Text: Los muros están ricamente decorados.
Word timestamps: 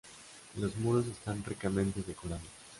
Los 0.57 0.75
muros 0.77 1.05
están 1.05 1.43
ricamente 1.43 2.01
decorados. 2.01 2.41